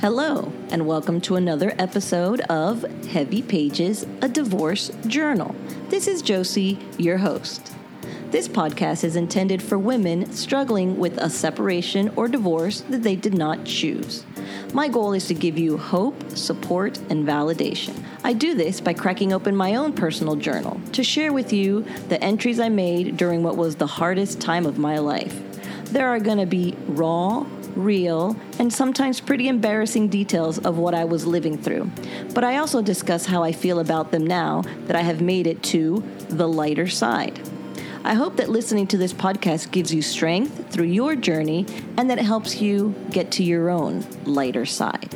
Hello, 0.00 0.52
and 0.70 0.86
welcome 0.86 1.20
to 1.22 1.34
another 1.34 1.74
episode 1.76 2.40
of 2.42 2.84
Heavy 3.06 3.42
Pages, 3.42 4.06
a 4.22 4.28
divorce 4.28 4.92
journal. 5.08 5.56
This 5.88 6.06
is 6.06 6.22
Josie, 6.22 6.78
your 6.98 7.18
host. 7.18 7.72
This 8.30 8.46
podcast 8.46 9.02
is 9.02 9.16
intended 9.16 9.60
for 9.60 9.76
women 9.76 10.30
struggling 10.30 10.98
with 10.98 11.18
a 11.18 11.28
separation 11.28 12.12
or 12.14 12.28
divorce 12.28 12.82
that 12.82 13.02
they 13.02 13.16
did 13.16 13.34
not 13.34 13.64
choose. 13.64 14.24
My 14.72 14.86
goal 14.86 15.14
is 15.14 15.26
to 15.26 15.34
give 15.34 15.58
you 15.58 15.76
hope, 15.76 16.30
support, 16.36 16.98
and 17.10 17.26
validation. 17.26 18.00
I 18.22 18.34
do 18.34 18.54
this 18.54 18.80
by 18.80 18.94
cracking 18.94 19.32
open 19.32 19.56
my 19.56 19.74
own 19.74 19.92
personal 19.94 20.36
journal 20.36 20.80
to 20.92 21.02
share 21.02 21.32
with 21.32 21.52
you 21.52 21.84
the 22.08 22.22
entries 22.22 22.60
I 22.60 22.68
made 22.68 23.16
during 23.16 23.42
what 23.42 23.56
was 23.56 23.74
the 23.74 23.88
hardest 23.88 24.40
time 24.40 24.64
of 24.64 24.78
my 24.78 24.98
life. 24.98 25.42
There 25.86 26.08
are 26.08 26.20
going 26.20 26.38
to 26.38 26.46
be 26.46 26.76
raw, 26.86 27.46
real, 27.78 28.36
and 28.58 28.72
sometimes 28.72 29.20
pretty 29.20 29.48
embarrassing 29.48 30.08
details 30.08 30.58
of 30.58 30.76
what 30.76 30.94
I 30.94 31.04
was 31.04 31.26
living 31.26 31.56
through. 31.56 31.90
But 32.34 32.44
I 32.44 32.58
also 32.58 32.82
discuss 32.82 33.24
how 33.24 33.42
I 33.42 33.52
feel 33.52 33.78
about 33.78 34.10
them 34.10 34.26
now 34.26 34.62
that 34.86 34.96
I 34.96 35.02
have 35.02 35.20
made 35.20 35.46
it 35.46 35.62
to 35.64 36.02
the 36.28 36.48
lighter 36.48 36.88
side. 36.88 37.40
I 38.04 38.14
hope 38.14 38.36
that 38.36 38.48
listening 38.48 38.86
to 38.88 38.96
this 38.96 39.12
podcast 39.12 39.70
gives 39.70 39.92
you 39.94 40.02
strength 40.02 40.70
through 40.70 40.86
your 40.86 41.14
journey 41.14 41.66
and 41.96 42.10
that 42.10 42.18
it 42.18 42.24
helps 42.24 42.60
you 42.60 42.94
get 43.10 43.30
to 43.32 43.44
your 43.44 43.70
own 43.70 44.04
lighter 44.24 44.66
side. 44.66 45.14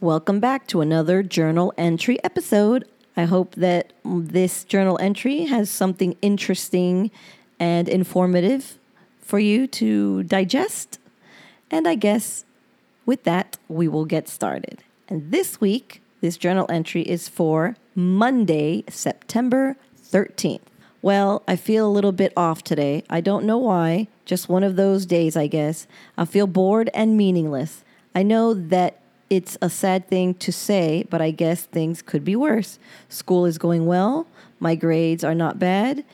Welcome 0.00 0.40
back 0.40 0.66
to 0.68 0.80
another 0.80 1.22
journal 1.22 1.72
entry 1.76 2.22
episode. 2.22 2.86
I 3.16 3.24
hope 3.24 3.56
that 3.56 3.92
this 4.04 4.62
journal 4.62 4.96
entry 5.00 5.46
has 5.46 5.68
something 5.68 6.16
interesting 6.22 7.10
and 7.60 7.88
informative 7.88 8.78
for 9.20 9.38
you 9.38 9.66
to 9.66 10.22
digest. 10.24 10.98
And 11.70 11.86
I 11.86 11.94
guess 11.94 12.44
with 13.04 13.24
that, 13.24 13.56
we 13.68 13.88
will 13.88 14.04
get 14.04 14.28
started. 14.28 14.82
And 15.08 15.30
this 15.30 15.60
week, 15.60 16.02
this 16.20 16.36
journal 16.36 16.66
entry 16.68 17.02
is 17.02 17.28
for 17.28 17.76
Monday, 17.94 18.84
September 18.88 19.76
13th. 20.00 20.60
Well, 21.00 21.42
I 21.46 21.56
feel 21.56 21.86
a 21.86 21.90
little 21.90 22.12
bit 22.12 22.32
off 22.36 22.64
today. 22.64 23.04
I 23.08 23.20
don't 23.20 23.44
know 23.44 23.58
why. 23.58 24.08
Just 24.24 24.48
one 24.48 24.64
of 24.64 24.76
those 24.76 25.06
days, 25.06 25.36
I 25.36 25.46
guess. 25.46 25.86
I 26.16 26.24
feel 26.24 26.46
bored 26.46 26.90
and 26.92 27.16
meaningless. 27.16 27.84
I 28.14 28.22
know 28.24 28.52
that 28.52 29.00
it's 29.30 29.56
a 29.62 29.70
sad 29.70 30.08
thing 30.08 30.34
to 30.34 30.50
say, 30.50 31.06
but 31.08 31.20
I 31.20 31.30
guess 31.30 31.64
things 31.64 32.02
could 32.02 32.24
be 32.24 32.34
worse. 32.34 32.78
School 33.08 33.46
is 33.46 33.58
going 33.58 33.86
well. 33.86 34.26
My 34.58 34.74
grades 34.74 35.22
are 35.22 35.34
not 35.34 35.58
bad. 35.58 36.04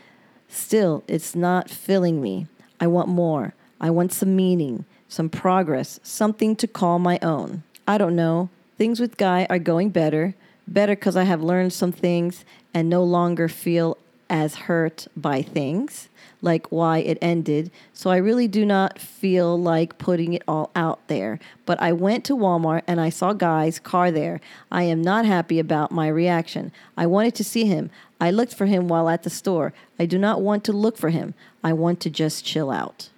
Still, 0.54 1.02
it's 1.08 1.34
not 1.34 1.68
filling 1.68 2.22
me. 2.22 2.46
I 2.78 2.86
want 2.86 3.08
more. 3.08 3.54
I 3.80 3.90
want 3.90 4.12
some 4.12 4.36
meaning, 4.36 4.84
some 5.08 5.28
progress, 5.28 5.98
something 6.04 6.54
to 6.56 6.68
call 6.68 7.00
my 7.00 7.18
own. 7.22 7.64
I 7.88 7.98
don't 7.98 8.14
know. 8.14 8.50
Things 8.78 9.00
with 9.00 9.16
Guy 9.16 9.48
are 9.50 9.58
going 9.58 9.90
better. 9.90 10.36
Better 10.68 10.94
because 10.94 11.16
I 11.16 11.24
have 11.24 11.42
learned 11.42 11.72
some 11.72 11.90
things 11.90 12.44
and 12.72 12.88
no 12.88 13.02
longer 13.02 13.48
feel 13.48 13.98
as 14.28 14.54
hurt 14.54 15.06
by 15.16 15.42
things, 15.42 16.08
like 16.42 16.70
why 16.70 16.98
it 16.98 17.18
ended. 17.20 17.70
So 17.92 18.10
I 18.10 18.16
really 18.16 18.48
do 18.48 18.64
not 18.64 18.98
feel 18.98 19.58
like 19.60 19.98
putting 19.98 20.34
it 20.34 20.42
all 20.46 20.70
out 20.74 21.06
there. 21.08 21.38
But 21.66 21.80
I 21.80 21.92
went 21.92 22.24
to 22.26 22.36
Walmart 22.36 22.82
and 22.86 23.00
I 23.00 23.10
saw 23.10 23.32
Guy's 23.32 23.78
car 23.78 24.10
there. 24.10 24.40
I 24.70 24.84
am 24.84 25.02
not 25.02 25.24
happy 25.24 25.58
about 25.58 25.92
my 25.92 26.08
reaction. 26.08 26.72
I 26.96 27.06
wanted 27.06 27.34
to 27.36 27.44
see 27.44 27.66
him. 27.66 27.90
I 28.20 28.30
looked 28.30 28.54
for 28.54 28.66
him 28.66 28.88
while 28.88 29.08
at 29.08 29.22
the 29.22 29.30
store. 29.30 29.72
I 29.98 30.06
do 30.06 30.18
not 30.18 30.40
want 30.40 30.64
to 30.64 30.72
look 30.72 30.96
for 30.96 31.10
him. 31.10 31.34
I 31.62 31.72
want 31.72 32.00
to 32.00 32.10
just 32.10 32.44
chill 32.44 32.70
out. 32.70 33.10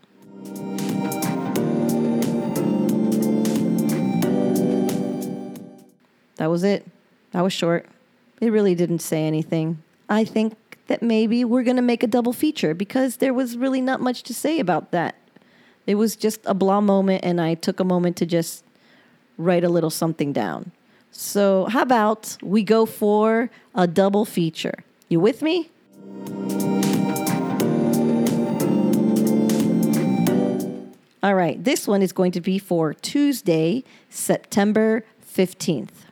That 6.36 6.50
was 6.50 6.64
it. 6.64 6.86
That 7.32 7.42
was 7.42 7.52
short. 7.52 7.86
It 8.40 8.52
really 8.52 8.74
didn't 8.74 8.98
say 8.98 9.24
anything. 9.24 9.82
I 10.08 10.24
think 10.24 10.54
that 10.86 11.02
maybe 11.02 11.44
we're 11.44 11.62
going 11.62 11.76
to 11.76 11.82
make 11.82 12.02
a 12.02 12.06
double 12.06 12.32
feature 12.32 12.74
because 12.74 13.16
there 13.16 13.34
was 13.34 13.56
really 13.56 13.80
not 13.80 14.00
much 14.00 14.22
to 14.24 14.34
say 14.34 14.60
about 14.60 14.90
that. 14.92 15.16
It 15.86 15.96
was 15.96 16.16
just 16.16 16.40
a 16.46 16.54
blah 16.54 16.80
moment, 16.80 17.24
and 17.24 17.40
I 17.40 17.54
took 17.54 17.80
a 17.80 17.84
moment 17.84 18.16
to 18.18 18.26
just 18.26 18.64
write 19.38 19.64
a 19.64 19.68
little 19.68 19.90
something 19.90 20.32
down. 20.32 20.72
So, 21.12 21.66
how 21.66 21.82
about 21.82 22.36
we 22.42 22.62
go 22.62 22.86
for 22.86 23.50
a 23.74 23.86
double 23.86 24.24
feature? 24.24 24.84
You 25.08 25.20
with 25.20 25.42
me? 25.42 25.70
All 31.22 31.34
right, 31.34 31.62
this 31.62 31.88
one 31.88 32.02
is 32.02 32.12
going 32.12 32.32
to 32.32 32.40
be 32.40 32.58
for 32.58 32.94
Tuesday, 32.94 33.82
September 34.10 35.04
15th. 35.24 36.04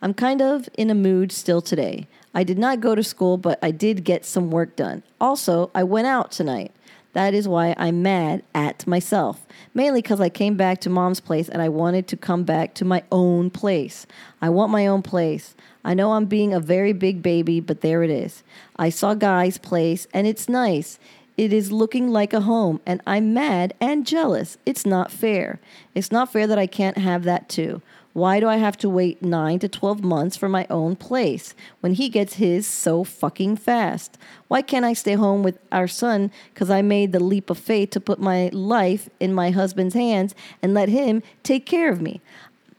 I'm 0.00 0.14
kind 0.14 0.40
of 0.40 0.68
in 0.78 0.90
a 0.90 0.94
mood 0.94 1.32
still 1.32 1.60
today. 1.60 2.06
I 2.34 2.44
did 2.44 2.58
not 2.58 2.80
go 2.80 2.94
to 2.94 3.02
school, 3.02 3.36
but 3.36 3.58
I 3.62 3.70
did 3.70 4.04
get 4.04 4.24
some 4.24 4.50
work 4.50 4.76
done. 4.76 5.02
Also, 5.20 5.70
I 5.74 5.84
went 5.84 6.06
out 6.06 6.32
tonight. 6.32 6.72
That 7.12 7.32
is 7.32 7.46
why 7.46 7.76
I'm 7.78 8.02
mad 8.02 8.42
at 8.54 8.86
myself. 8.88 9.46
Mainly 9.72 10.02
because 10.02 10.20
I 10.20 10.28
came 10.28 10.56
back 10.56 10.80
to 10.80 10.90
mom's 10.90 11.20
place 11.20 11.48
and 11.48 11.62
I 11.62 11.68
wanted 11.68 12.08
to 12.08 12.16
come 12.16 12.42
back 12.42 12.74
to 12.74 12.84
my 12.84 13.04
own 13.12 13.50
place. 13.50 14.04
I 14.42 14.48
want 14.48 14.72
my 14.72 14.88
own 14.88 15.00
place. 15.00 15.54
I 15.84 15.94
know 15.94 16.14
I'm 16.14 16.24
being 16.24 16.52
a 16.52 16.58
very 16.58 16.92
big 16.92 17.22
baby, 17.22 17.60
but 17.60 17.82
there 17.82 18.02
it 18.02 18.10
is. 18.10 18.42
I 18.76 18.90
saw 18.90 19.14
Guy's 19.14 19.58
place 19.58 20.08
and 20.12 20.26
it's 20.26 20.48
nice. 20.48 20.98
It 21.36 21.52
is 21.52 21.72
looking 21.72 22.10
like 22.10 22.32
a 22.32 22.42
home, 22.42 22.80
and 22.86 23.00
I'm 23.08 23.34
mad 23.34 23.74
and 23.80 24.06
jealous. 24.06 24.56
It's 24.64 24.86
not 24.86 25.10
fair. 25.10 25.58
It's 25.92 26.12
not 26.12 26.30
fair 26.30 26.46
that 26.46 26.60
I 26.60 26.68
can't 26.68 26.96
have 26.96 27.24
that 27.24 27.48
too. 27.48 27.82
Why 28.14 28.38
do 28.38 28.48
I 28.48 28.58
have 28.58 28.76
to 28.78 28.88
wait 28.88 29.22
9 29.22 29.58
to 29.58 29.68
12 29.68 30.04
months 30.04 30.36
for 30.36 30.48
my 30.48 30.68
own 30.70 30.94
place 30.94 31.52
when 31.80 31.94
he 31.94 32.08
gets 32.08 32.34
his 32.34 32.64
so 32.64 33.02
fucking 33.02 33.56
fast? 33.56 34.16
Why 34.46 34.62
can't 34.62 34.84
I 34.84 34.92
stay 34.92 35.14
home 35.14 35.42
with 35.42 35.58
our 35.72 35.88
son 35.88 36.30
because 36.52 36.70
I 36.70 36.80
made 36.80 37.10
the 37.10 37.18
leap 37.18 37.50
of 37.50 37.58
faith 37.58 37.90
to 37.90 38.00
put 38.00 38.20
my 38.20 38.50
life 38.52 39.10
in 39.18 39.34
my 39.34 39.50
husband's 39.50 39.94
hands 39.94 40.32
and 40.62 40.72
let 40.72 40.88
him 40.88 41.24
take 41.42 41.66
care 41.66 41.90
of 41.90 42.00
me? 42.00 42.20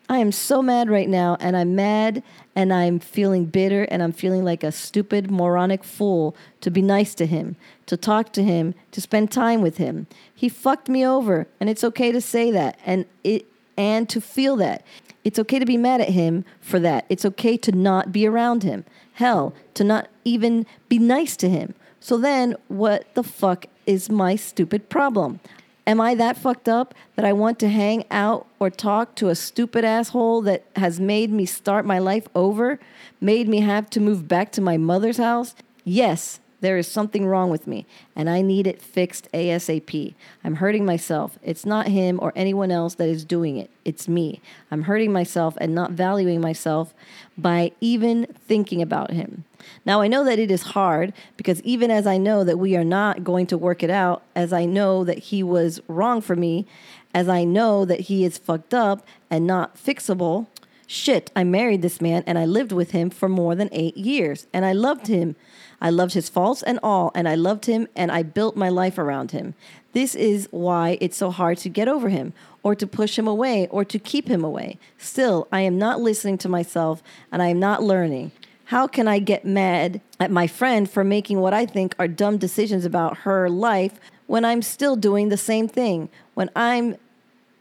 I 0.08 0.20
am 0.20 0.32
so 0.32 0.62
mad 0.62 0.90
right 0.90 1.10
now, 1.10 1.36
and 1.42 1.58
I'm 1.58 1.76
mad 1.76 2.24
and 2.56 2.72
I'm 2.72 3.00
feeling 3.00 3.46
bitter 3.46 3.84
and 3.84 4.02
I'm 4.02 4.14
feeling 4.14 4.46
like 4.46 4.64
a 4.64 4.72
stupid, 4.72 5.30
moronic 5.30 5.84
fool 5.84 6.34
to 6.62 6.72
be 6.72 6.82
nice 6.82 7.14
to 7.16 7.26
him, 7.26 7.58
to 7.88 7.98
talk 7.98 8.32
to 8.34 8.44
him, 8.44 8.74
to 8.92 9.02
spend 9.02 9.32
time 9.32 9.62
with 9.62 9.78
him. 9.78 10.08
He 10.34 10.48
fucked 10.48 10.88
me 10.88 11.06
over, 11.06 11.48
and 11.60 11.70
it's 11.70 11.84
okay 11.84 12.14
to 12.14 12.22
say 12.22 12.52
that 12.52 12.80
and 12.86 13.06
it 13.26 13.48
and 13.78 14.08
to 14.10 14.22
feel 14.22 14.56
that. 14.58 14.84
It's 15.26 15.40
okay 15.40 15.60
to 15.60 15.66
be 15.66 15.76
mad 15.76 16.00
at 16.00 16.10
him 16.10 16.46
for 16.62 16.80
that. 16.80 17.06
It's 17.10 17.26
okay 17.26 17.58
to 17.58 17.72
not 17.72 18.12
be 18.12 18.26
around 18.28 18.64
him. 18.64 18.86
Hell, 19.14 19.54
to 19.74 19.84
not 19.84 20.08
even 20.24 20.66
be 20.88 21.00
nice 21.00 21.36
to 21.38 21.50
him. 21.50 21.74
So 22.00 22.18
then, 22.18 22.56
what 22.68 23.14
the 23.16 23.24
fuck 23.24 23.66
is 23.88 24.10
my 24.10 24.36
stupid 24.36 24.88
problem? 24.88 25.40
Am 25.88 26.00
I 26.00 26.16
that 26.16 26.38
fucked 26.38 26.70
up 26.70 26.94
that 27.16 27.26
I 27.26 27.34
want 27.34 27.60
to 27.60 27.70
hang 27.70 28.06
out 28.10 28.48
or 28.60 28.70
talk 28.70 29.16
to 29.16 29.30
a 29.30 29.36
stupid 29.36 29.84
asshole 29.84 30.42
that 30.44 30.66
has 30.76 31.00
made 31.00 31.32
me 31.32 31.46
start 31.46 31.86
my 31.86 32.00
life 32.00 32.28
over? 32.34 32.80
Made 33.20 33.48
me 33.48 33.62
have 33.62 33.90
to 33.92 34.00
move 34.00 34.28
back 34.28 34.52
to 34.54 34.62
my 34.62 34.78
mother's 34.78 35.18
house? 35.18 35.56
Yes, 35.84 36.40
there 36.66 36.78
is 36.78 36.88
something 36.88 37.28
wrong 37.28 37.50
with 37.52 37.68
me, 37.68 37.86
and 38.16 38.30
I 38.30 38.42
need 38.42 38.66
it 38.66 38.82
fixed 38.82 39.32
ASAP. 39.32 40.16
I'm 40.44 40.56
hurting 40.56 40.84
myself. 40.86 41.38
It's 41.44 41.66
not 41.66 41.88
him 41.88 42.20
or 42.22 42.34
anyone 42.36 42.72
else 42.72 42.96
that 42.96 43.08
is 43.08 43.24
doing 43.24 43.58
it, 43.58 43.70
it's 43.86 44.08
me. 44.08 44.42
I'm 44.72 44.84
hurting 44.84 45.14
myself 45.14 45.56
and 45.62 45.76
not 45.76 45.92
valuing 45.92 46.42
myself 46.42 46.94
by 47.38 47.72
even 47.80 48.26
thinking 48.48 48.82
about 48.82 49.12
him. 49.12 49.44
Now, 49.86 50.02
I 50.02 50.08
know 50.08 50.24
that 50.24 50.40
it 50.40 50.50
is 50.50 50.64
hard 50.64 51.14
because 51.38 51.62
even 51.62 51.92
as 51.92 52.08
I 52.08 52.18
know 52.18 52.44
that 52.44 52.58
we 52.58 52.76
are 52.76 52.84
not 52.84 53.24
going 53.24 53.48
to 53.48 53.58
work 53.58 53.84
it 53.84 53.90
out, 53.90 54.24
as 54.36 54.52
I 54.52 54.66
know 54.66 55.04
that 55.04 55.20
he 55.20 55.44
was 55.44 55.80
wrong 55.88 56.22
for 56.22 56.36
me, 56.36 56.66
as 57.14 57.30
I 57.30 57.44
know 57.44 57.86
that 57.86 58.02
he 58.02 58.26
is 58.26 58.38
fucked 58.38 58.74
up 58.74 59.06
and 59.30 59.48
not 59.48 59.78
fixable, 59.78 60.48
shit, 60.88 61.32
I 61.36 61.44
married 61.44 61.82
this 61.82 62.02
man 62.02 62.24
and 62.26 62.38
I 62.38 62.46
lived 62.46 62.72
with 62.72 62.92
him 62.92 63.10
for 63.10 63.30
more 63.30 63.56
than 63.56 63.70
eight 63.72 63.98
years 63.98 64.48
and 64.54 64.66
I 64.66 64.74
loved 64.74 65.08
him. 65.08 65.36
I 65.82 65.90
loved 65.90 66.14
his 66.14 66.30
faults 66.30 66.64
and 66.64 66.80
all, 66.82 67.12
and 67.14 67.28
I 67.28 67.36
loved 67.36 67.66
him 67.66 67.88
and 67.96 68.12
I 68.12 68.24
built 68.24 68.56
my 68.56 68.70
life 68.70 68.98
around 68.98 69.32
him. 69.32 69.54
This 69.94 70.16
is 70.16 70.48
why 70.52 70.98
it's 71.00 71.18
so 71.18 71.32
hard 71.32 71.58
to 71.60 71.70
get 71.70 71.88
over 71.88 72.10
him, 72.10 72.34
or 72.64 72.76
to 72.76 72.88
push 72.88 73.18
him 73.18 73.28
away, 73.28 73.68
or 73.68 73.86
to 73.86 74.00
keep 74.00 74.28
him 74.28 74.44
away. 74.44 74.78
Still, 74.98 75.48
I 75.52 75.62
am 75.62 75.78
not 75.78 76.02
listening 76.02 76.38
to 76.40 76.50
myself 76.50 77.02
and 77.32 77.42
I 77.42 77.48
am 77.48 77.60
not 77.60 77.84
learning. 77.84 78.32
How 78.70 78.88
can 78.88 79.08
I 79.08 79.20
get 79.20 79.46
mad 79.46 80.02
at 80.20 80.32
my 80.32 80.48
friend 80.48 80.90
for 80.90 81.04
making 81.04 81.40
what 81.40 81.54
I 81.54 81.68
think 81.68 81.94
are 82.00 82.08
dumb 82.08 82.38
decisions 82.38 82.84
about 82.84 83.20
her 83.20 83.48
life 83.50 84.00
when 84.26 84.44
I'm 84.44 84.64
still 84.64 84.96
doing 84.96 85.30
the 85.30 85.38
same 85.38 85.68
thing? 85.68 86.10
When 86.34 86.50
I'm 86.56 86.96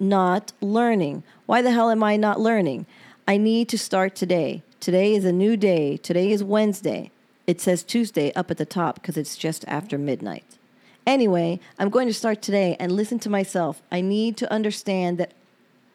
not 0.00 0.52
learning? 0.62 1.22
Why 1.44 1.60
the 1.60 1.72
hell 1.72 1.90
am 1.90 2.02
I 2.02 2.16
not 2.16 2.40
learning? 2.40 2.86
I 3.28 3.36
need 3.36 3.68
to 3.68 3.78
start 3.78 4.14
today. 4.14 4.62
Today 4.80 5.14
is 5.14 5.26
a 5.26 5.32
new 5.32 5.56
day. 5.58 5.98
Today 5.98 6.30
is 6.30 6.42
Wednesday. 6.42 7.10
It 7.46 7.60
says 7.60 7.82
Tuesday 7.82 8.32
up 8.32 8.50
at 8.50 8.56
the 8.56 8.64
top 8.64 8.96
because 8.96 9.16
it's 9.16 9.36
just 9.36 9.64
after 9.66 9.98
midnight. 9.98 10.58
Anyway, 11.06 11.60
I'm 11.78 11.90
going 11.90 12.08
to 12.08 12.14
start 12.14 12.40
today 12.40 12.76
and 12.80 12.90
listen 12.90 13.18
to 13.20 13.30
myself. 13.30 13.82
I 13.92 14.00
need 14.00 14.36
to 14.38 14.50
understand 14.50 15.18
that 15.18 15.32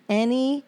any 0.07 0.63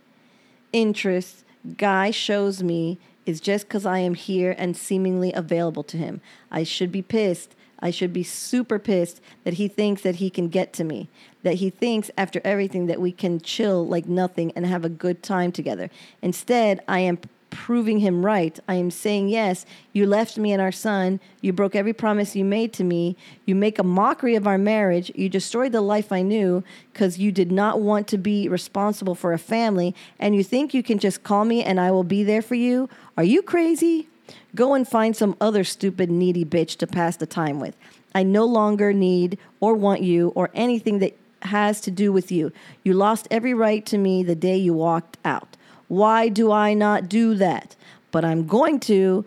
interest 0.74 1.44
Guy 1.78 2.12
shows 2.12 2.63
me 2.63 2.98
is 3.25 3.39
just 3.39 3.68
because 3.68 3.86
I 3.86 4.00
am 4.00 4.16
here 4.16 4.56
and 4.57 4.75
seemingly 4.75 5.31
available 5.33 5.83
to 5.83 5.98
him. 5.98 6.22
I 6.50 6.63
should 6.63 6.92
be 6.92 7.04
pissed. 7.04 7.54
I 7.80 7.92
should 7.92 8.13
be 8.13 8.24
super 8.24 8.80
pissed 8.80 9.22
that 9.44 9.56
he 9.56 9.68
thinks 9.68 10.01
that 10.04 10.16
he 10.16 10.30
can 10.30 10.50
get 10.50 10.74
to 10.74 10.84
me, 10.84 11.10
that 11.44 11.56
he 11.56 11.69
thinks 11.69 12.12
after 12.18 12.42
everything 12.44 12.88
that 12.88 13.01
we 13.01 13.12
can 13.12 13.39
chill 13.39 13.86
like 13.86 14.07
nothing 14.07 14.51
and 14.56 14.66
have 14.66 14.86
a 14.86 14.89
good 14.89 15.24
time 15.24 15.51
together. 15.51 15.89
Instead, 16.22 16.81
I 16.88 17.00
am 17.00 17.19
proving 17.51 18.00
him 18.00 18.25
right. 18.25 18.59
I 18.68 18.75
am 18.75 18.89
saying, 18.89 19.30
Yes, 19.30 19.65
you 19.94 20.07
left 20.07 20.38
me 20.38 20.51
and 20.51 20.62
our 20.62 20.71
son. 20.71 21.19
You 21.42 21.53
broke 21.53 21.75
every 21.75 21.94
promise 21.94 22.36
you 22.36 22.44
made 22.44 22.74
to 22.74 22.83
me. 22.83 23.15
You 23.45 23.53
make 23.53 23.77
a 23.77 23.83
mockery 23.83 24.36
of 24.36 24.48
our 24.48 24.57
marriage. 24.57 25.12
You 25.13 25.30
destroyed 25.30 25.71
the 25.71 25.81
life 25.81 26.12
I 26.12 26.24
knew 26.24 26.63
because 26.92 27.19
you 27.19 27.31
did 27.31 27.51
not 27.51 27.80
want 27.80 28.07
to 28.07 28.18
be 28.18 28.50
responsible 28.50 29.13
for 29.13 29.33
a 29.33 29.38
family. 29.38 29.94
And 30.18 30.36
you 30.36 30.44
think 30.44 30.74
you 30.74 30.81
can 30.81 30.98
just 30.98 31.21
call 31.21 31.45
me 31.45 31.63
and 31.63 31.80
I 31.80 31.92
will 31.92 32.03
be 32.03 32.24
there 32.24 32.42
for 32.42 32.56
you? 32.56 32.89
Are 33.18 33.24
you 33.24 33.44
crazy? 33.44 34.07
Go 34.56 34.74
and 34.74 34.88
find 34.88 35.15
some 35.15 35.36
other 35.39 35.63
stupid, 35.63 36.09
needy 36.09 36.45
bitch 36.45 36.77
to 36.77 36.88
pass 36.88 37.18
the 37.18 37.25
time 37.27 37.59
with. 37.59 37.75
I 38.15 38.24
no 38.24 38.45
longer 38.45 38.94
need 38.94 39.38
or 39.59 39.74
want 39.74 40.01
you 40.01 40.30
or 40.36 40.50
anything 40.53 41.00
that 41.00 41.15
has 41.44 41.81
to 41.81 41.92
do 41.92 42.12
with 42.12 42.31
you. 42.31 42.51
You 42.83 42.94
lost 42.94 43.27
every 43.31 43.53
right 43.53 43.86
to 43.88 43.98
me 43.98 44.24
the 44.24 44.36
day 44.36 44.57
you 44.57 44.74
walked 44.74 45.18
out. 45.25 45.57
Why 45.91 46.29
do 46.29 46.53
I 46.53 46.73
not 46.73 47.09
do 47.09 47.35
that? 47.35 47.75
But 48.11 48.23
I'm 48.23 48.47
going 48.47 48.79
to 48.91 49.25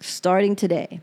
starting 0.00 0.56
today. 0.56 1.02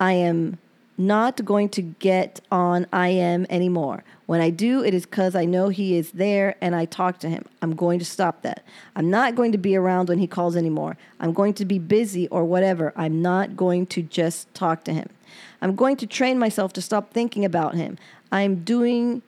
I 0.00 0.14
am 0.14 0.58
not 0.98 1.44
going 1.44 1.68
to 1.68 1.82
get 1.82 2.40
on 2.50 2.88
IM 2.92 3.46
anymore. 3.48 4.02
When 4.26 4.40
I 4.40 4.50
do, 4.50 4.82
it 4.82 4.94
is 4.94 5.06
because 5.06 5.36
I 5.36 5.44
know 5.44 5.68
he 5.68 5.96
is 5.96 6.10
there 6.10 6.56
and 6.60 6.74
I 6.74 6.86
talk 6.86 7.20
to 7.20 7.28
him. 7.28 7.44
I'm 7.62 7.76
going 7.76 8.00
to 8.00 8.04
stop 8.04 8.42
that. 8.42 8.64
I'm 8.96 9.10
not 9.10 9.36
going 9.36 9.52
to 9.52 9.58
be 9.58 9.76
around 9.76 10.08
when 10.08 10.18
he 10.18 10.26
calls 10.26 10.56
anymore. 10.56 10.96
I'm 11.20 11.32
going 11.32 11.54
to 11.54 11.64
be 11.64 11.78
busy 11.78 12.26
or 12.30 12.44
whatever. 12.44 12.92
I'm 12.96 13.22
not 13.22 13.56
going 13.56 13.86
to 13.86 14.02
just 14.02 14.52
talk 14.54 14.82
to 14.86 14.92
him. 14.92 15.08
I'm 15.62 15.76
going 15.76 15.96
to 15.98 16.06
train 16.08 16.36
myself 16.36 16.72
to 16.72 16.82
stop 16.82 17.12
thinking 17.12 17.44
about 17.44 17.76
him. 17.76 17.96
I'm 18.32 18.64
doing 18.64 19.22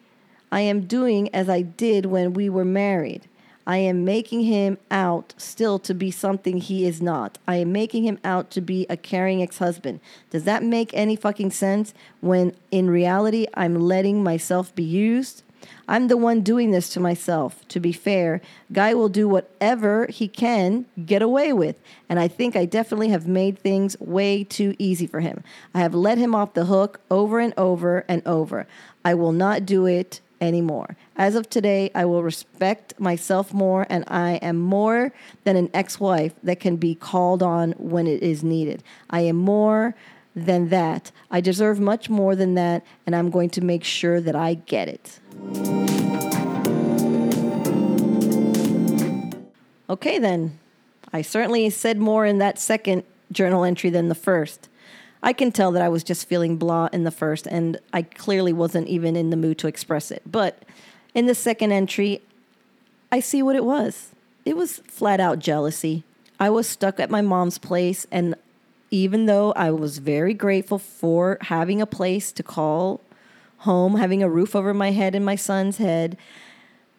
I 0.50 0.62
am 0.62 0.82
doing 0.82 1.32
as 1.32 1.49
I 1.49 1.62
did 1.62 2.06
when 2.06 2.34
we 2.34 2.50
were 2.50 2.64
married. 2.64 3.29
I 3.67 3.79
am 3.79 4.05
making 4.05 4.43
him 4.43 4.79
out 4.91 5.35
still 5.37 5.79
to 5.81 5.94
be 5.94 6.11
something 6.11 6.59
he 6.59 6.87
is 6.87 7.00
not. 7.00 7.38
I 7.47 7.56
am 7.56 7.73
making 7.73 8.05
him 8.05 8.19
out 8.25 8.50
to 8.53 8.61
be 8.61 8.87
a 8.88 8.97
caring 8.97 9.43
ex 9.43 9.59
husband. 9.59 10.00
Does 10.31 10.44
that 10.44 10.62
make 10.62 10.91
any 10.93 11.17
fucking 11.17 11.53
sense 11.53 11.94
when 12.20 12.55
in 12.70 12.91
reality 12.91 13.47
I'm 13.55 13.76
letting 13.76 14.23
myself 14.23 14.75
be 14.75 14.85
used? 14.85 15.43
I'm 15.88 16.09
the 16.09 16.17
one 16.17 16.41
doing 16.41 16.70
this 16.70 16.88
to 16.91 17.00
myself. 17.00 17.67
To 17.69 17.81
be 17.81 17.93
fair, 17.93 18.41
Guy 18.73 18.94
will 18.94 19.09
do 19.09 19.29
whatever 19.29 20.06
he 20.06 20.29
can 20.29 20.87
get 21.05 21.23
away 21.23 21.53
with. 21.53 21.76
And 22.08 22.19
I 22.19 22.29
think 22.29 22.56
I 22.56 22.65
definitely 22.65 23.08
have 23.08 23.26
made 23.26 23.58
things 23.58 23.99
way 24.00 24.44
too 24.44 24.75
easy 24.79 25.06
for 25.06 25.20
him. 25.20 25.43
I 25.75 25.81
have 25.81 25.94
let 25.94 26.19
him 26.19 26.35
off 26.35 26.55
the 26.55 26.67
hook 26.67 27.00
over 27.11 27.38
and 27.38 27.55
over 27.56 28.05
and 28.08 28.26
over. 28.26 28.67
I 29.05 29.15
will 29.15 29.32
not 29.32 29.67
do 29.67 29.87
it 29.87 30.20
anymore. 30.43 30.97
As 31.17 31.35
of 31.35 31.49
today, 31.49 31.91
I 31.94 32.05
will 32.05 32.23
respect 32.23 32.99
myself 32.99 33.53
more, 33.55 33.87
and 33.89 34.05
I 34.09 34.33
am 34.37 34.59
more 34.59 35.12
than 35.44 35.56
an 35.56 35.71
ex 35.73 36.00
wife 36.00 36.35
that 36.43 36.61
can 36.61 36.77
be 36.77 36.94
called 36.94 37.43
on 37.43 37.73
when 37.73 38.06
it 38.06 38.23
is 38.23 38.43
needed. 38.43 38.83
I 39.11 39.21
am 39.21 39.37
more 39.37 39.94
than 40.35 40.69
that. 40.71 41.12
I 41.31 41.41
deserve 41.41 41.79
much 41.79 42.11
more 42.11 42.35
than 42.35 42.55
that, 42.55 42.85
and 43.06 43.15
I'm 43.15 43.31
going 43.31 43.50
to 43.50 43.61
make 43.61 43.85
sure 43.85 44.21
that 44.21 44.35
I 44.35 44.55
get 44.55 44.89
it. 44.89 45.21
Okay, 49.89 50.19
then. 50.19 50.59
I 51.12 51.21
certainly 51.21 51.69
said 51.69 51.99
more 51.99 52.25
in 52.25 52.39
that 52.39 52.59
second 52.59 53.05
journal 53.31 53.65
entry 53.65 53.91
than 53.91 54.09
the 54.09 54.15
first. 54.15 54.69
I 55.23 55.33
can 55.33 55.53
tell 55.53 55.71
that 55.73 55.83
I 55.83 55.89
was 55.89 56.03
just 56.03 56.29
feeling 56.29 56.57
blah 56.57 56.89
in 56.93 57.05
the 57.05 57.11
first, 57.11 57.47
and 57.47 57.79
I 57.93 58.03
clearly 58.03 58.53
wasn't 58.53 58.89
even 58.89 59.15
in 59.15 59.31
the 59.31 59.37
mood 59.37 59.59
to 59.59 59.69
express 59.69 60.11
it. 60.11 60.23
But 60.27 60.65
in 61.15 61.27
the 61.27 61.35
second 61.35 61.73
entry, 61.73 62.23
I 63.13 63.21
see 63.21 63.43
what 63.43 63.57
it 63.57 63.65
was. 63.65 64.11
It 64.45 64.57
was 64.57 64.79
flat 64.89 65.21
out 65.21 65.39
jealousy. 65.39 66.03
I 66.41 66.51
was 66.51 66.69
stuck 66.69 66.99
at 66.99 67.11
my 67.11 67.21
mom's 67.21 67.59
place, 67.59 68.07
and 68.11 68.35
even 68.91 69.27
though 69.27 69.53
I 69.53 69.71
was 69.71 69.99
very 69.99 70.35
grateful 70.35 70.79
for 70.79 71.39
having 71.43 71.81
a 71.81 71.87
place 71.87 72.33
to 72.33 72.43
call 72.43 73.01
home, 73.59 73.97
having 73.97 74.23
a 74.23 74.29
roof 74.29 74.57
over 74.57 74.75
my 74.75 74.91
head 74.91 75.15
and 75.15 75.25
my 75.25 75.37
son's 75.37 75.79
head, 75.79 76.17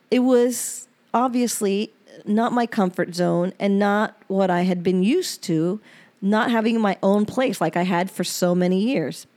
it 0.10 0.20
was 0.20 0.88
obviously 1.14 1.92
not 2.26 2.54
my 2.54 2.66
comfort 2.66 3.14
zone 3.14 3.52
and 3.60 3.78
not 3.78 4.16
what 4.28 4.50
I 4.50 4.62
had 4.62 4.82
been 4.82 5.04
used 5.04 5.44
to 5.44 5.82
not 6.24 6.50
having 6.50 6.80
my 6.80 6.98
own 7.04 7.26
place 7.26 7.60
like 7.60 7.76
I 7.76 7.84
had 7.84 8.10
for 8.10 8.24
so 8.24 8.56
many 8.56 8.80
years. 8.80 9.28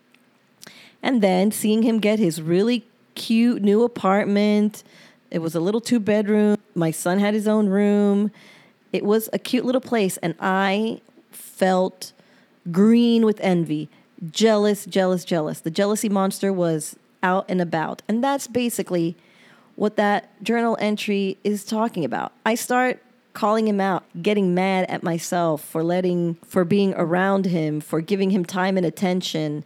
And 1.03 1.21
then 1.21 1.51
seeing 1.51 1.83
him 1.83 1.99
get 1.99 2.21
his 2.21 2.41
really 2.41 2.87
cute 3.17 3.61
new 3.61 3.83
apartment. 3.83 4.85
It 5.33 5.41
was 5.41 5.57
a 5.57 5.61
little 5.61 5.81
two 5.81 5.99
bedroom. 5.99 6.57
My 6.77 6.93
son 6.93 7.19
had 7.19 7.35
his 7.35 7.49
own 7.49 7.69
room. 7.69 8.31
It 8.93 9.05
was 9.05 9.29
a 9.33 9.39
cute 9.39 9.65
little 9.65 9.81
place. 9.81 10.17
And 10.19 10.37
I 10.39 11.01
felt 11.33 12.13
green 12.71 13.25
with 13.25 13.41
envy, 13.41 13.89
jealous, 14.31 14.87
jealous, 14.87 15.25
jealous. 15.25 15.61
The 15.61 15.73
jealousy 15.73 16.09
monster 16.09 16.53
was 16.53 16.95
out 17.21 17.47
and 17.49 17.61
about. 17.61 18.03
And 18.07 18.23
that's 18.23 18.47
basically 18.47 19.17
what 19.75 19.97
that 19.97 20.41
journal 20.43 20.77
entry 20.81 21.37
is 21.43 21.65
talking 21.65 22.05
about. 22.05 22.33
I 22.47 22.55
start 22.55 23.03
calling 23.37 23.69
him 23.69 23.83
out, 23.83 24.03
getting 24.23 24.55
mad 24.55 24.89
at 24.89 25.03
myself 25.03 25.63
for 25.63 25.85
letting, 25.85 26.35
for 26.47 26.65
being 26.65 26.95
around 26.95 27.45
him, 27.45 27.83
for 27.83 28.01
giving 28.01 28.31
him 28.31 28.47
time 28.47 28.79
and 28.79 28.87
attention. 28.87 29.63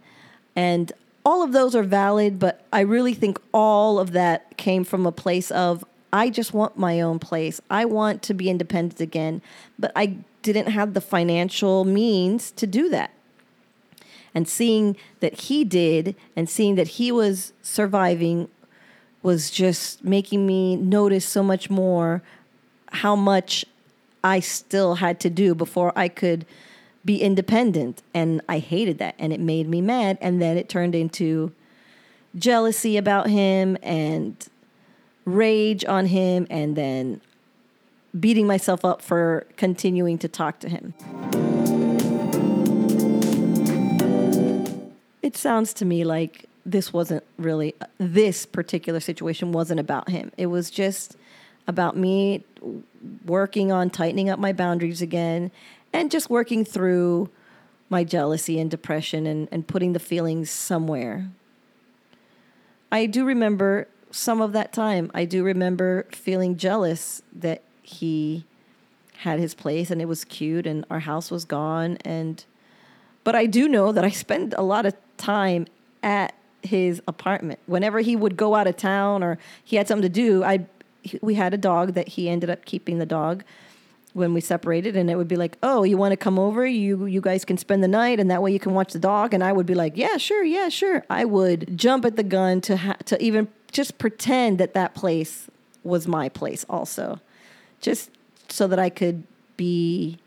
And 0.57 0.91
all 1.23 1.41
of 1.41 1.53
those 1.53 1.73
are 1.73 1.81
valid, 1.81 2.37
but 2.37 2.65
I 2.73 2.81
really 2.81 3.13
think 3.13 3.39
all 3.53 3.97
of 3.97 4.11
that 4.11 4.57
came 4.57 4.83
from 4.83 5.05
a 5.05 5.11
place 5.11 5.51
of, 5.51 5.85
I 6.11 6.29
just 6.29 6.53
want 6.53 6.77
my 6.77 6.99
own 6.99 7.17
place. 7.17 7.61
I 7.69 7.85
want 7.85 8.21
to 8.23 8.33
be 8.33 8.49
independent 8.49 8.99
again, 8.99 9.41
but 9.79 9.93
I 9.95 10.17
didn't 10.41 10.67
have 10.67 10.93
the 10.93 10.99
financial 10.99 11.85
means 11.85 12.51
to 12.51 12.67
do 12.67 12.89
that. 12.89 13.11
And 14.35 14.49
seeing 14.49 14.97
that 15.21 15.33
he 15.43 15.63
did 15.63 16.17
and 16.35 16.49
seeing 16.49 16.75
that 16.75 16.89
he 16.99 17.09
was 17.09 17.53
surviving 17.61 18.49
was 19.23 19.49
just 19.49 20.03
making 20.03 20.45
me 20.45 20.75
notice 20.75 21.25
so 21.25 21.41
much 21.41 21.69
more 21.69 22.21
how 22.91 23.15
much 23.15 23.65
I 24.23 24.39
still 24.39 24.95
had 24.95 25.19
to 25.21 25.29
do 25.29 25.55
before 25.55 25.91
I 25.95 26.07
could 26.07 26.45
be 27.03 27.21
independent. 27.21 28.01
And 28.13 28.41
I 28.47 28.59
hated 28.59 28.97
that. 28.99 29.15
And 29.17 29.33
it 29.33 29.39
made 29.39 29.67
me 29.67 29.81
mad. 29.81 30.17
And 30.21 30.41
then 30.41 30.57
it 30.57 30.69
turned 30.69 30.95
into 30.95 31.51
jealousy 32.35 32.97
about 32.97 33.29
him 33.29 33.77
and 33.81 34.35
rage 35.25 35.83
on 35.85 36.05
him. 36.07 36.47
And 36.49 36.75
then 36.75 37.21
beating 38.19 38.45
myself 38.45 38.83
up 38.83 39.01
for 39.01 39.47
continuing 39.57 40.17
to 40.19 40.27
talk 40.27 40.59
to 40.59 40.69
him. 40.69 40.93
It 45.21 45.37
sounds 45.37 45.73
to 45.75 45.85
me 45.85 46.03
like 46.03 46.45
this 46.65 46.91
wasn't 46.91 47.23
really, 47.37 47.73
this 47.97 48.45
particular 48.45 48.99
situation 48.99 49.51
wasn't 49.51 49.79
about 49.79 50.09
him. 50.09 50.31
It 50.37 50.47
was 50.47 50.69
just 50.69 51.15
about 51.71 51.97
me 51.97 52.43
working 53.25 53.71
on 53.71 53.89
tightening 53.89 54.29
up 54.29 54.37
my 54.37 54.53
boundaries 54.53 55.01
again 55.01 55.49
and 55.91 56.11
just 56.11 56.29
working 56.29 56.63
through 56.63 57.29
my 57.89 58.03
jealousy 58.03 58.59
and 58.59 58.69
depression 58.69 59.25
and, 59.25 59.47
and 59.51 59.65
putting 59.65 59.93
the 59.93 59.99
feelings 59.99 60.51
somewhere. 60.51 61.29
I 62.91 63.05
do 63.07 63.25
remember 63.25 63.87
some 64.11 64.41
of 64.41 64.53
that 64.53 64.73
time. 64.73 65.09
I 65.13 65.25
do 65.25 65.43
remember 65.43 66.05
feeling 66.11 66.57
jealous 66.57 67.21
that 67.33 67.63
he 67.81 68.45
had 69.17 69.39
his 69.39 69.53
place 69.53 69.89
and 69.89 70.01
it 70.01 70.05
was 70.05 70.25
cute 70.25 70.67
and 70.67 70.85
our 70.89 70.99
house 70.99 71.31
was 71.31 71.45
gone 71.45 71.97
and 72.03 72.43
but 73.23 73.35
I 73.35 73.45
do 73.45 73.67
know 73.67 73.91
that 73.91 74.03
I 74.03 74.09
spent 74.09 74.53
a 74.57 74.63
lot 74.63 74.85
of 74.85 74.95
time 75.17 75.67
at 76.01 76.33
his 76.63 77.01
apartment. 77.07 77.59
Whenever 77.65 77.99
he 77.99 78.15
would 78.15 78.35
go 78.35 78.55
out 78.55 78.67
of 78.67 78.77
town 78.77 79.23
or 79.23 79.37
he 79.63 79.75
had 79.75 79.87
something 79.87 80.01
to 80.01 80.09
do, 80.09 80.43
I'd 80.43 80.67
we 81.21 81.35
had 81.35 81.53
a 81.53 81.57
dog 81.57 81.93
that 81.93 82.09
he 82.09 82.29
ended 82.29 82.49
up 82.49 82.65
keeping 82.65 82.97
the 82.99 83.05
dog 83.05 83.43
when 84.13 84.33
we 84.33 84.41
separated 84.41 84.95
and 84.97 85.09
it 85.09 85.15
would 85.15 85.27
be 85.27 85.37
like 85.37 85.57
oh 85.63 85.83
you 85.83 85.97
want 85.97 86.11
to 86.11 86.17
come 86.17 86.37
over 86.37 86.65
you 86.65 87.05
you 87.05 87.21
guys 87.21 87.45
can 87.45 87.57
spend 87.57 87.81
the 87.81 87.87
night 87.87 88.19
and 88.19 88.29
that 88.29 88.41
way 88.41 88.51
you 88.51 88.59
can 88.59 88.73
watch 88.73 88.91
the 88.91 88.99
dog 88.99 89.33
and 89.33 89.41
i 89.43 89.51
would 89.53 89.65
be 89.65 89.73
like 89.73 89.93
yeah 89.95 90.17
sure 90.17 90.43
yeah 90.43 90.67
sure 90.67 91.03
i 91.09 91.23
would 91.23 91.77
jump 91.77 92.03
at 92.03 92.17
the 92.17 92.23
gun 92.23 92.59
to 92.59 92.75
ha- 92.75 92.97
to 93.05 93.21
even 93.23 93.47
just 93.71 93.97
pretend 93.97 94.57
that 94.57 94.73
that 94.73 94.93
place 94.93 95.47
was 95.83 96.07
my 96.07 96.27
place 96.27 96.65
also 96.69 97.21
just 97.79 98.09
so 98.49 98.67
that 98.67 98.77
i 98.79 98.89
could 98.89 99.23
be 99.55 100.17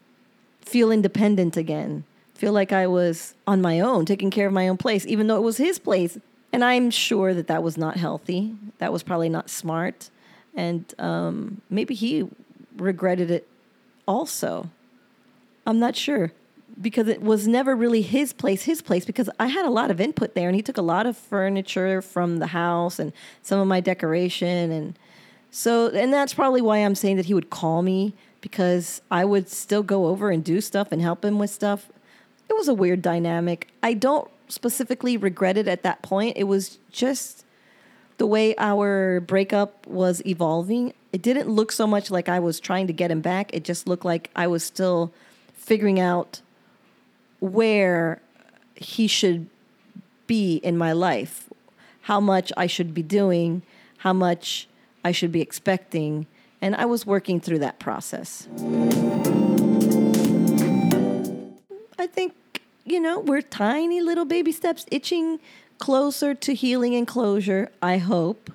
feel 0.62 0.90
independent 0.90 1.54
again 1.56 2.04
feel 2.34 2.52
like 2.52 2.72
i 2.72 2.86
was 2.86 3.34
on 3.46 3.60
my 3.60 3.80
own 3.80 4.06
taking 4.06 4.30
care 4.30 4.46
of 4.46 4.52
my 4.52 4.66
own 4.66 4.78
place 4.78 5.04
even 5.06 5.26
though 5.26 5.36
it 5.36 5.42
was 5.42 5.58
his 5.58 5.78
place 5.78 6.18
And 6.54 6.62
I'm 6.62 6.90
sure 6.92 7.34
that 7.34 7.48
that 7.48 7.64
was 7.64 7.76
not 7.76 7.96
healthy. 7.96 8.54
That 8.78 8.92
was 8.92 9.02
probably 9.02 9.28
not 9.28 9.50
smart. 9.50 10.08
And 10.56 10.92
um, 10.98 11.60
maybe 11.68 11.94
he 11.94 12.28
regretted 12.76 13.30
it 13.30 13.48
also. 14.06 14.70
I'm 15.66 15.78
not 15.78 15.96
sure 15.96 16.32
because 16.80 17.08
it 17.08 17.22
was 17.22 17.46
never 17.46 17.76
really 17.76 18.02
his 18.02 18.32
place, 18.32 18.64
his 18.64 18.82
place, 18.82 19.04
because 19.04 19.30
I 19.38 19.46
had 19.46 19.64
a 19.64 19.70
lot 19.70 19.90
of 19.90 20.00
input 20.00 20.34
there 20.34 20.48
and 20.48 20.56
he 20.56 20.62
took 20.62 20.76
a 20.76 20.82
lot 20.82 21.06
of 21.06 21.16
furniture 21.16 22.02
from 22.02 22.38
the 22.38 22.48
house 22.48 22.98
and 22.98 23.12
some 23.42 23.60
of 23.60 23.66
my 23.66 23.80
decoration. 23.80 24.72
And 24.72 24.98
so, 25.50 25.88
and 25.88 26.12
that's 26.12 26.34
probably 26.34 26.62
why 26.62 26.78
I'm 26.78 26.94
saying 26.94 27.16
that 27.16 27.26
he 27.26 27.34
would 27.34 27.50
call 27.50 27.82
me 27.82 28.12
because 28.40 29.00
I 29.10 29.24
would 29.24 29.48
still 29.48 29.82
go 29.82 30.06
over 30.06 30.30
and 30.30 30.44
do 30.44 30.60
stuff 30.60 30.90
and 30.90 31.00
help 31.00 31.24
him 31.24 31.38
with 31.38 31.50
stuff. 31.50 31.88
It 32.48 32.54
was 32.54 32.68
a 32.68 32.74
weird 32.74 33.02
dynamic. 33.02 33.68
I 33.82 33.94
don't 33.94 34.28
specifically 34.48 35.16
regret 35.16 35.56
it 35.56 35.68
at 35.68 35.82
that 35.82 36.02
point. 36.02 36.36
It 36.36 36.44
was 36.44 36.78
just 36.90 37.43
the 38.18 38.26
way 38.26 38.54
our 38.58 39.20
breakup 39.20 39.86
was 39.86 40.22
evolving. 40.26 40.92
It 41.12 41.22
didn't 41.22 41.48
look 41.48 41.72
so 41.72 41.86
much 41.86 42.10
like 42.10 42.28
I 42.28 42.38
was 42.38 42.60
trying 42.60 42.86
to 42.86 42.92
get 42.92 43.10
him 43.10 43.20
back. 43.20 43.52
It 43.52 43.64
just 43.64 43.86
looked 43.86 44.04
like 44.04 44.30
I 44.36 44.46
was 44.46 44.62
still 44.62 45.12
figuring 45.54 45.98
out 45.98 46.40
where 47.40 48.20
he 48.74 49.06
should 49.06 49.48
be 50.26 50.56
in 50.56 50.76
my 50.76 50.92
life, 50.92 51.48
how 52.02 52.20
much 52.20 52.52
I 52.56 52.66
should 52.66 52.94
be 52.94 53.02
doing, 53.02 53.62
how 53.98 54.12
much 54.12 54.68
I 55.04 55.12
should 55.12 55.32
be 55.32 55.40
expecting, 55.40 56.26
and 56.60 56.74
I 56.74 56.86
was 56.86 57.04
working 57.04 57.40
through 57.40 57.58
that 57.60 57.78
process. 57.78 58.48
I 61.98 62.06
think, 62.06 62.34
you 62.84 63.00
know, 63.00 63.20
we're 63.20 63.42
tiny 63.42 64.00
little 64.00 64.24
baby 64.24 64.52
steps 64.52 64.86
itching 64.90 65.40
closer 65.84 66.32
to 66.32 66.54
healing 66.54 66.94
and 66.94 67.06
closure, 67.06 67.70
I 67.82 67.98
hope. 67.98 68.50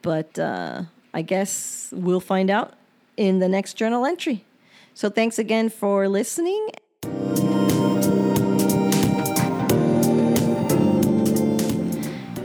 But 0.00 0.38
uh, 0.38 0.84
I 1.12 1.20
guess 1.20 1.90
we'll 1.94 2.18
find 2.18 2.48
out 2.48 2.72
in 3.18 3.40
the 3.40 3.48
next 3.48 3.74
journal 3.74 4.06
entry. 4.06 4.42
So 4.94 5.10
thanks 5.10 5.38
again 5.38 5.68
for 5.68 6.08
listening. 6.08 6.70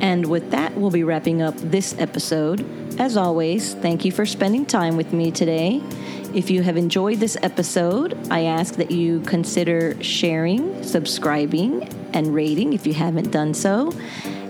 And 0.02 0.26
with 0.26 0.52
that, 0.52 0.76
we'll 0.76 0.92
be 0.92 1.06
wrapping 1.06 1.42
up 1.42 1.56
this 1.56 1.98
episode. 1.98 2.66
As 3.00 3.16
always, 3.16 3.76
thank 3.76 4.04
you 4.04 4.12
for 4.12 4.26
spending 4.26 4.66
time 4.66 4.98
with 4.98 5.14
me 5.14 5.32
today. 5.32 5.82
If 6.34 6.50
you 6.50 6.64
have 6.64 6.76
enjoyed 6.76 7.22
this 7.22 7.38
episode, 7.42 8.18
I 8.30 8.44
ask 8.44 8.76
that 8.76 8.92
you 8.92 9.22
consider 9.22 9.96
sharing, 10.04 10.84
subscribing, 10.84 11.88
and 12.14 12.34
rating 12.34 12.72
if 12.74 12.88
you 12.88 12.94
haven't 12.94 13.32
done 13.32 13.54
so. 13.54 13.92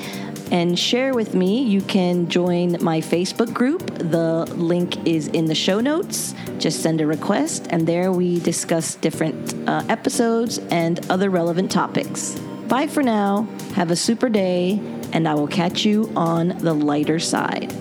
and 0.53 0.79
share 0.79 1.15
with 1.15 1.35
me, 1.35 1.63
you 1.63 1.81
can 1.81 2.29
join 2.29 2.77
my 2.85 3.01
Facebook 3.01 3.55
group. 3.55 3.87
The 3.97 4.45
link 4.55 5.07
is 5.07 5.29
in 5.29 5.47
the 5.47 5.55
show 5.55 5.81
notes. 5.81 6.35
Just 6.59 6.83
send 6.83 7.01
a 7.01 7.07
request, 7.07 7.67
and 7.71 7.87
there 7.87 8.13
we 8.13 8.39
discuss 8.39 8.95
different 8.97 9.55
uh, 9.67 9.83
episodes 9.89 10.59
and 10.71 11.11
other 11.11 11.31
relevant 11.31 11.71
topics. 11.71 12.39
Bye 12.69 12.87
for 12.87 13.03
now. 13.03 13.49
Have 13.75 13.91
a 13.91 13.97
super 13.97 14.29
day, 14.29 14.77
and 15.13 15.29
I 15.29 15.35
will 15.35 15.49
catch 15.49 15.85
you 15.85 16.11
on 16.17 16.49
the 16.59 16.75
lighter 16.75 17.19
side. 17.19 17.73